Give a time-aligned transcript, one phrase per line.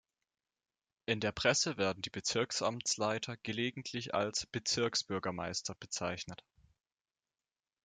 [1.05, 6.43] In der Presse werden die Bezirksamtsleiter gelegentlich als „Bezirksbürgermeister“ bezeichnet.